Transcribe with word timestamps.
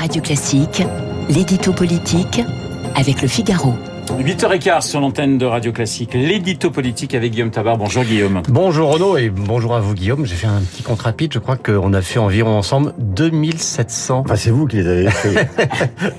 Radio 0.00 0.22
Classique, 0.22 0.82
l'édito 1.28 1.74
politique 1.74 2.40
avec 2.96 3.20
le 3.20 3.28
Figaro. 3.28 3.74
8h15 4.18 4.80
sur 4.80 4.98
l'antenne 4.98 5.36
de 5.36 5.44
Radio 5.44 5.72
Classique, 5.72 6.14
l'édito 6.14 6.70
politique 6.70 7.14
avec 7.14 7.32
Guillaume 7.32 7.50
Tabar. 7.50 7.76
Bonjour 7.76 8.02
Guillaume. 8.04 8.40
Bonjour 8.48 8.94
Renaud 8.94 9.18
et 9.18 9.28
bonjour 9.28 9.76
à 9.76 9.80
vous 9.80 9.92
Guillaume. 9.92 10.24
J'ai 10.24 10.36
fait 10.36 10.46
un 10.46 10.62
petit 10.62 10.82
compte 10.82 11.02
rapide. 11.02 11.34
Je 11.34 11.38
crois 11.38 11.58
qu'on 11.58 11.92
a 11.92 12.00
fait 12.00 12.18
environ 12.18 12.56
ensemble 12.56 12.94
2700. 12.98 14.22
Enfin, 14.24 14.36
c'est 14.36 14.48
vous 14.48 14.66
qui 14.66 14.76
les 14.76 14.88
avez 14.88 15.10
fait. 15.10 15.50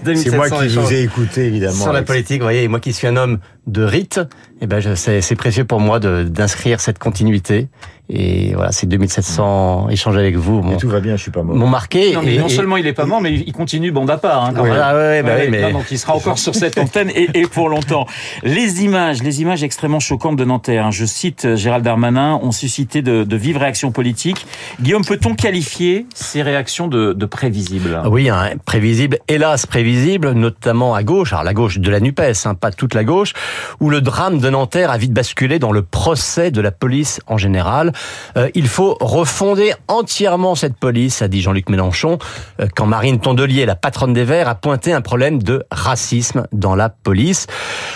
c'est 0.15 0.35
moi 0.35 0.47
qui 0.47 0.67
vous 0.67 0.93
ai 0.93 1.01
écouté 1.01 1.47
évidemment. 1.47 1.81
Sur 1.81 1.91
la 1.91 2.03
politique, 2.03 2.37
vous 2.37 2.45
voyez, 2.45 2.61
et 2.61 2.67
moi 2.67 2.79
qui 2.79 2.93
suis 2.93 3.07
un 3.07 3.17
homme 3.17 3.39
de 3.65 3.81
rite, 3.81 4.19
eh 4.61 4.67
ben 4.67 4.95
c'est 4.95 5.35
précieux 5.35 5.65
pour 5.65 5.79
moi 5.79 5.99
d'inscrire 5.99 6.79
cette 6.79 6.99
continuité. 6.99 7.67
Et 8.13 8.51
voilà, 8.55 8.73
c'est 8.73 8.87
2700 8.87 9.87
échanges 9.89 10.17
avec 10.17 10.35
vous. 10.35 10.59
Bon, 10.59 10.75
tout 10.75 10.89
va 10.89 10.99
bien, 10.99 11.15
je 11.15 11.21
suis 11.21 11.31
pas 11.31 11.43
mort. 11.43 11.55
M'ont 11.55 11.67
marqué. 11.67 12.13
Non, 12.13 12.21
mais 12.21 12.37
non 12.37 12.49
seulement 12.49 12.75
il 12.75 12.85
est 12.85 12.91
pas 12.91 13.05
mort, 13.05 13.21
mais 13.21 13.33
il 13.33 13.53
continue 13.53 13.91
bande 13.91 14.09
à 14.09 14.17
part. 14.17 14.43
Hein, 14.45 14.53
ah, 14.57 14.61
ouais, 14.61 15.23
bah 15.23 15.31
oui, 15.39 15.47
mais... 15.49 15.71
donc 15.71 15.85
il 15.91 15.97
sera 15.97 16.13
encore 16.13 16.37
sur 16.37 16.53
cette 16.53 16.77
antenne 16.77 17.09
et, 17.15 17.29
et, 17.33 17.43
pour 17.43 17.69
longtemps. 17.69 18.05
Les 18.43 18.83
images, 18.83 19.23
les 19.23 19.41
images 19.41 19.63
extrêmement 19.63 20.01
choquantes 20.01 20.35
de 20.35 20.43
Nanterre. 20.43 20.87
Hein. 20.87 20.91
Je 20.91 21.05
cite 21.05 21.45
euh, 21.45 21.55
Gérald 21.55 21.85
Darmanin, 21.85 22.37
ont 22.43 22.51
suscité 22.51 23.01
de, 23.01 23.23
de 23.23 23.35
vives 23.37 23.57
réactions 23.57 23.91
politiques. 23.91 24.45
Guillaume, 24.81 25.05
peut-on 25.05 25.33
qualifier 25.33 26.05
ces 26.13 26.41
réactions 26.41 26.89
de, 26.89 27.13
de 27.13 27.25
prévisibles? 27.25 28.01
Oui, 28.07 28.27
hein, 28.27 28.49
prévisibles, 28.65 29.19
hélas 29.29 29.65
prévisibles, 29.65 30.33
notamment 30.33 30.95
à 30.95 31.03
gauche, 31.03 31.31
alors 31.31 31.45
la 31.45 31.53
gauche 31.53 31.79
de 31.79 31.89
la 31.89 32.01
Nupes, 32.01 32.19
hein, 32.19 32.55
pas 32.55 32.71
toute 32.71 32.93
la 32.93 33.05
gauche, 33.05 33.31
où 33.79 33.89
le 33.89 34.01
drame 34.01 34.39
de 34.39 34.49
Nanterre 34.51 34.91
a 34.91 34.97
vite 34.97 35.13
basculé 35.13 35.59
dans 35.59 35.71
le 35.71 35.81
procès 35.81 36.51
de 36.51 36.61
la 36.61 36.71
police 36.71 37.19
en 37.27 37.37
général. 37.37 37.91
Euh, 38.37 38.49
il 38.53 38.67
faut 38.67 38.97
refonder 38.99 39.73
entièrement 39.87 40.55
cette 40.55 40.75
police, 40.75 41.21
a 41.21 41.27
dit 41.27 41.41
Jean-Luc 41.41 41.69
Mélenchon, 41.69 42.19
euh, 42.59 42.67
quand 42.75 42.85
Marine 42.85 43.19
Tondelier, 43.19 43.65
la 43.65 43.75
patronne 43.75 44.13
des 44.13 44.23
Verts, 44.23 44.47
a 44.47 44.55
pointé 44.55 44.93
un 44.93 45.01
problème 45.01 45.41
de 45.41 45.63
racisme 45.71 46.45
dans 46.51 46.75
la 46.75 46.89
police. 46.89 47.47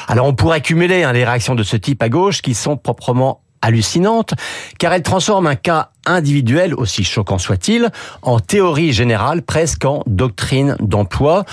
Alors 0.08 0.26
on 0.26 0.34
pourrait 0.34 0.58
accumuler 0.58 1.04
hein, 1.04 1.14
les 1.14 1.26
réactions 1.26 1.56
de 1.56 1.64
ce 1.64 1.78
type 1.78 2.02
à 2.02 2.10
gauche 2.10 2.42
qui 2.42 2.54
sont 2.54 2.78
proprement 2.78 3.42
hallucinantes, 3.62 4.34
car 4.78 4.94
elles 4.94 5.02
transforment 5.02 5.48
un 5.48 5.56
cas 5.56 5.90
individuel, 6.06 6.76
aussi 6.76 7.04
choquant 7.04 7.40
soit-il, 7.40 7.90
en 8.22 8.40
théorie 8.40 8.94
générale, 8.94 9.42
presque 9.42 9.86
en 9.86 10.04
doctrine 10.06 10.76
d'emploi. 10.80 11.46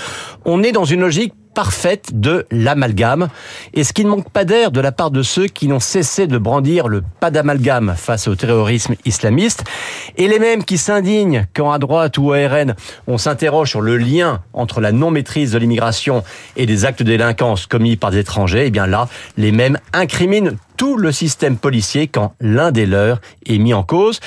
On 0.45 0.61
est 0.61 0.71
dans 0.71 0.85
une 0.85 1.01
logique 1.01 1.33
parfaite 1.53 2.19
de 2.19 2.45
l'amalgame. 2.51 3.29
Et 3.73 3.83
ce 3.83 3.93
qui 3.93 4.03
ne 4.05 4.09
manque 4.09 4.29
pas 4.29 4.45
d'air 4.45 4.71
de 4.71 4.81
la 4.81 4.91
part 4.91 5.11
de 5.11 5.21
ceux 5.21 5.47
qui 5.47 5.67
n'ont 5.67 5.79
cessé 5.79 6.27
de 6.27 6.37
brandir 6.37 6.87
le 6.87 7.03
pas 7.19 7.31
d'amalgame 7.31 7.95
face 7.97 8.27
au 8.27 8.35
terrorisme 8.35 8.95
islamiste, 9.05 9.63
et 10.17 10.27
les 10.27 10.39
mêmes 10.39 10.63
qui 10.63 10.77
s'indignent 10.77 11.47
quand 11.53 11.71
à 11.71 11.79
droite 11.79 12.17
ou 12.17 12.33
à 12.33 12.37
RN 12.47 12.75
on 13.07 13.17
s'interroge 13.17 13.69
sur 13.69 13.81
le 13.81 13.97
lien 13.97 14.41
entre 14.53 14.81
la 14.81 14.91
non-maîtrise 14.91 15.51
de 15.51 15.57
l'immigration 15.57 16.23
et 16.55 16.65
des 16.65 16.85
actes 16.85 17.03
de 17.03 17.07
délinquance 17.07 17.65
commis 17.65 17.95
par 17.95 18.11
des 18.11 18.19
étrangers, 18.19 18.63
et 18.63 18.67
eh 18.67 18.71
bien 18.71 18.87
là, 18.87 19.07
les 19.37 19.51
mêmes 19.51 19.77
incriminent 19.93 20.51
tout 20.77 20.97
le 20.97 21.11
système 21.11 21.57
policier 21.57 22.07
quand 22.07 22.33
l'un 22.41 22.71
des 22.71 22.85
leurs 22.85 23.21
est 23.45 23.57
mis 23.57 23.73
en 23.73 23.83
cause. 23.83 24.19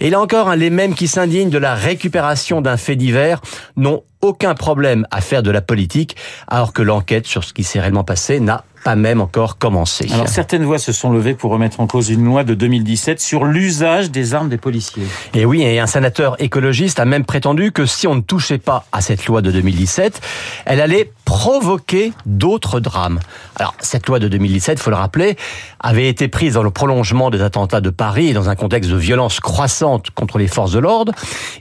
Et 0.00 0.10
là 0.10 0.20
encore, 0.20 0.48
hein, 0.48 0.56
les 0.56 0.70
mêmes 0.70 0.94
qui 0.94 1.08
s'indignent 1.08 1.50
de 1.50 1.58
la 1.58 1.74
récupération 1.74 2.60
d'un 2.60 2.76
fait 2.76 2.96
divers 2.96 3.40
n'ont 3.76 4.02
aucun 4.22 4.54
problème 4.54 5.06
à 5.10 5.20
faire 5.20 5.42
de 5.42 5.50
la 5.50 5.60
politique, 5.60 6.16
alors 6.48 6.72
que 6.72 6.82
l'enquête 6.82 7.26
sur 7.26 7.44
ce 7.44 7.52
qui 7.52 7.64
s'est 7.64 7.80
réellement 7.80 8.04
passé 8.04 8.40
n'a 8.40 8.64
pas 8.82 8.96
même 8.96 9.20
encore 9.20 9.58
commencé. 9.58 10.08
Alors 10.12 10.28
certaines 10.28 10.64
voix 10.64 10.78
se 10.78 10.92
sont 10.92 11.10
levées 11.10 11.34
pour 11.34 11.50
remettre 11.50 11.80
en 11.80 11.86
cause 11.86 12.10
une 12.10 12.24
loi 12.24 12.44
de 12.44 12.54
2017 12.54 13.20
sur 13.20 13.44
l'usage 13.44 14.10
des 14.10 14.34
armes 14.34 14.48
des 14.48 14.58
policiers. 14.58 15.06
Et 15.34 15.44
oui, 15.44 15.62
et 15.62 15.78
un 15.78 15.86
sénateur 15.86 16.40
écologiste 16.42 16.98
a 16.98 17.04
même 17.04 17.24
prétendu 17.24 17.72
que 17.72 17.86
si 17.86 18.06
on 18.06 18.14
ne 18.14 18.20
touchait 18.20 18.58
pas 18.58 18.84
à 18.92 19.00
cette 19.00 19.26
loi 19.26 19.40
de 19.40 19.50
2017, 19.50 20.20
elle 20.66 20.80
allait 20.80 21.12
provoquer 21.24 22.12
d'autres 22.26 22.80
drames. 22.80 23.20
Alors 23.56 23.74
cette 23.78 24.06
loi 24.08 24.18
de 24.18 24.28
2017, 24.28 24.78
faut 24.80 24.90
le 24.90 24.96
rappeler, 24.96 25.36
avait 25.80 26.08
été 26.08 26.28
prise 26.28 26.54
dans 26.54 26.62
le 26.62 26.70
prolongement 26.70 27.30
des 27.30 27.40
attentats 27.40 27.80
de 27.80 27.90
Paris 27.90 28.28
et 28.28 28.32
dans 28.32 28.48
un 28.48 28.56
contexte 28.56 28.90
de 28.90 28.96
violence 28.96 29.40
croissante 29.40 30.10
contre 30.10 30.38
les 30.38 30.48
forces 30.48 30.72
de 30.72 30.80
l'ordre. 30.80 31.12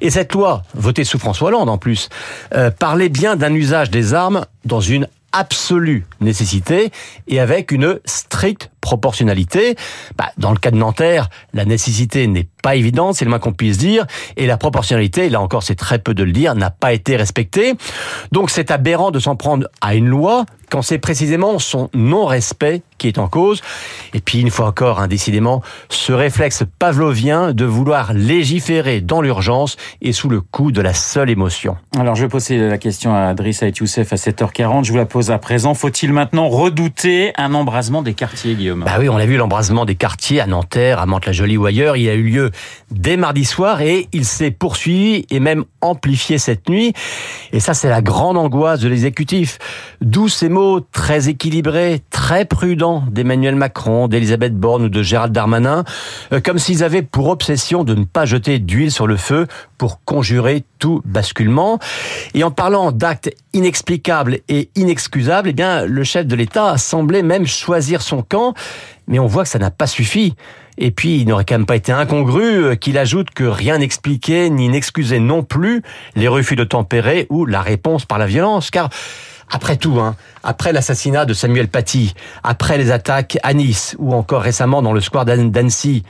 Et 0.01 0.09
cette 0.09 0.33
loi, 0.33 0.63
votée 0.73 1.03
sous 1.03 1.19
François 1.19 1.49
Hollande 1.49 1.69
en 1.69 1.77
plus, 1.77 2.09
euh, 2.53 2.71
parlait 2.71 3.09
bien 3.09 3.35
d'un 3.35 3.53
usage 3.53 3.91
des 3.91 4.13
armes 4.13 4.45
dans 4.65 4.81
une 4.81 5.07
absolue 5.31 6.05
nécessité 6.19 6.91
et 7.27 7.39
avec 7.39 7.71
une 7.71 7.99
stricte 8.05 8.70
proportionnalité. 8.81 9.75
Bah, 10.17 10.31
dans 10.37 10.51
le 10.51 10.57
cas 10.57 10.71
de 10.71 10.77
Nanterre, 10.77 11.29
la 11.53 11.65
nécessité 11.65 12.27
n'est 12.27 12.47
pas 12.61 12.75
évidente, 12.75 13.15
c'est 13.15 13.25
le 13.25 13.29
moins 13.29 13.39
qu'on 13.39 13.53
puisse 13.53 13.77
dire, 13.77 14.05
et 14.37 14.45
la 14.45 14.57
proportionnalité, 14.57 15.29
là 15.29 15.41
encore 15.41 15.63
c'est 15.63 15.75
très 15.75 15.99
peu 15.99 16.13
de 16.13 16.23
le 16.23 16.31
dire, 16.31 16.55
n'a 16.55 16.69
pas 16.69 16.93
été 16.93 17.15
respectée. 17.15 17.75
Donc 18.31 18.49
c'est 18.49 18.71
aberrant 18.71 19.11
de 19.11 19.19
s'en 19.19 19.35
prendre 19.35 19.67
à 19.81 19.95
une 19.95 20.07
loi 20.07 20.45
quand 20.71 20.81
c'est 20.81 20.97
précisément 20.97 21.59
son 21.59 21.89
non-respect 21.93 22.81
qui 22.97 23.07
est 23.07 23.17
en 23.17 23.27
cause. 23.27 23.61
Et 24.13 24.21
puis, 24.21 24.39
une 24.39 24.49
fois 24.49 24.67
encore, 24.67 24.99
indécidément, 24.99 25.61
ce 25.89 26.13
réflexe 26.13 26.63
pavlovien 26.79 27.53
de 27.53 27.65
vouloir 27.65 28.13
légiférer 28.13 29.01
dans 29.01 29.21
l'urgence 29.21 29.75
et 30.01 30.13
sous 30.13 30.29
le 30.29 30.39
coup 30.39 30.71
de 30.71 30.81
la 30.81 30.93
seule 30.93 31.29
émotion. 31.29 31.75
Alors, 31.97 32.15
je 32.15 32.23
vais 32.23 32.29
poser 32.29 32.57
la 32.57 32.77
question 32.77 33.13
à 33.13 33.33
Driss 33.33 33.61
Youssef 33.61 34.13
à 34.13 34.15
7h40. 34.15 34.85
Je 34.85 34.91
vous 34.91 34.97
la 34.97 35.05
pose 35.05 35.29
à 35.29 35.37
présent. 35.39 35.73
Faut-il 35.73 36.13
maintenant 36.13 36.47
redouter 36.47 37.33
un 37.37 37.53
embrasement 37.53 38.01
des 38.01 38.13
quartiers, 38.13 38.55
Guillaume? 38.55 38.70
Bah 38.75 38.95
oui, 38.99 39.09
on 39.09 39.17
a 39.17 39.25
vu 39.25 39.37
l'embrasement 39.37 39.85
des 39.85 39.95
quartiers 39.95 40.41
à 40.41 40.47
Nanterre, 40.47 40.99
à 40.99 41.05
Mantes-la-Jolie 41.05 41.57
ou 41.57 41.65
ailleurs. 41.65 41.97
Il 41.97 42.09
a 42.09 42.13
eu 42.13 42.23
lieu 42.23 42.51
dès 42.91 43.17
mardi 43.17 43.45
soir 43.45 43.81
et 43.81 44.07
il 44.13 44.25
s'est 44.25 44.51
poursuivi 44.51 45.25
et 45.29 45.39
même 45.39 45.65
amplifié 45.81 46.37
cette 46.37 46.69
nuit. 46.69 46.93
Et 47.51 47.59
ça, 47.59 47.73
c'est 47.73 47.89
la 47.89 48.01
grande 48.01 48.37
angoisse 48.37 48.79
de 48.79 48.87
l'exécutif. 48.87 49.59
D'où 50.01 50.29
ces 50.29 50.49
mots 50.49 50.79
très 50.79 51.29
équilibrés, 51.29 52.01
très 52.09 52.45
prudents 52.45 53.03
d'Emmanuel 53.09 53.55
Macron, 53.55 54.07
d'Elisabeth 54.07 54.55
Borne 54.55 54.83
ou 54.83 54.89
de 54.89 55.03
Gérald 55.03 55.33
Darmanin, 55.33 55.83
euh, 56.33 56.39
comme 56.41 56.59
s'ils 56.59 56.83
avaient 56.83 57.01
pour 57.01 57.29
obsession 57.29 57.83
de 57.83 57.95
ne 57.95 58.05
pas 58.05 58.25
jeter 58.25 58.59
d'huile 58.59 58.91
sur 58.91 59.07
le 59.07 59.17
feu 59.17 59.47
pour 59.77 60.03
conjurer 60.03 60.63
tout 60.79 61.01
basculement. 61.05 61.79
Et 62.33 62.43
en 62.43 62.51
parlant 62.51 62.91
d'actes 62.91 63.29
inexplicables 63.53 64.39
et 64.49 64.69
inexcusables, 64.75 65.49
eh 65.49 65.53
bien, 65.53 65.85
le 65.85 66.03
chef 66.03 66.25
de 66.25 66.35
l'État 66.35 66.71
a 66.71 66.77
semblé 66.77 67.23
même 67.23 67.45
choisir 67.45 68.01
son 68.01 68.21
camp, 68.21 68.53
mais 69.07 69.19
on 69.19 69.27
voit 69.27 69.43
que 69.43 69.49
ça 69.49 69.59
n'a 69.59 69.71
pas 69.71 69.87
suffi. 69.87 70.35
Et 70.77 70.91
puis, 70.91 71.19
il 71.19 71.27
n'aurait 71.27 71.45
quand 71.45 71.55
même 71.55 71.65
pas 71.65 71.75
été 71.75 71.91
incongru 71.91 72.63
euh, 72.63 72.75
qu'il 72.75 72.97
ajoute 72.97 73.31
que 73.31 73.43
rien 73.43 73.77
n'expliquait 73.77 74.49
ni 74.49 74.69
n'excusait 74.69 75.19
non 75.19 75.43
plus 75.43 75.83
les 76.15 76.27
refus 76.27 76.55
de 76.55 76.63
tempérer 76.63 77.27
ou 77.29 77.45
la 77.45 77.61
réponse 77.61 78.05
par 78.05 78.17
la 78.17 78.25
violence, 78.25 78.71
car 78.71 78.89
après 79.49 79.75
tout, 79.75 79.99
hein, 79.99 80.15
après 80.43 80.71
l'assassinat 80.71 81.25
de 81.25 81.33
Samuel 81.33 81.67
Paty, 81.67 82.13
après 82.41 82.77
les 82.77 82.89
attaques 82.89 83.37
à 83.43 83.53
Nice 83.53 83.95
ou 83.99 84.13
encore 84.13 84.41
récemment 84.41 84.81
dans 84.81 84.93
le 84.93 85.01
square 85.01 85.25
d'Annecy, 85.25 86.03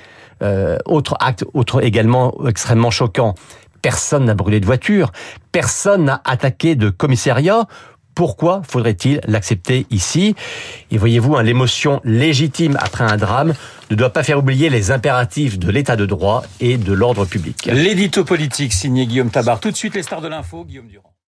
euh, 0.43 0.77
autre 0.85 1.15
acte, 1.19 1.43
autre 1.53 1.83
également 1.83 2.33
extrêmement 2.47 2.91
choquant. 2.91 3.35
Personne 3.81 4.25
n'a 4.25 4.33
brûlé 4.33 4.59
de 4.59 4.65
voiture, 4.65 5.11
personne 5.51 6.05
n'a 6.05 6.21
attaqué 6.25 6.75
de 6.75 6.89
commissariat. 6.89 7.67
Pourquoi 8.13 8.61
faudrait-il 8.67 9.21
l'accepter 9.25 9.87
ici? 9.89 10.35
Et 10.91 10.97
voyez-vous, 10.97 11.37
hein, 11.37 11.43
l'émotion 11.43 12.01
légitime 12.03 12.77
après 12.79 13.05
un 13.05 13.17
drame 13.17 13.53
ne 13.89 13.95
doit 13.95 14.11
pas 14.11 14.23
faire 14.23 14.37
oublier 14.37 14.69
les 14.69 14.91
impératifs 14.91 15.57
de 15.57 15.71
l'état 15.71 15.95
de 15.95 16.05
droit 16.05 16.43
et 16.59 16.77
de 16.77 16.93
l'ordre 16.93 17.25
public. 17.25 17.69
L'édito 17.71 18.25
politique 18.25 18.73
signé 18.73 19.05
Guillaume 19.05 19.29
Tabar. 19.29 19.59
Tout 19.59 19.71
de 19.71 19.77
suite 19.77 19.95
les 19.95 20.03
stars 20.03 20.21
de 20.21 20.27
l'info, 20.27 20.65
Guillaume 20.65 20.87
Durand. 20.87 21.10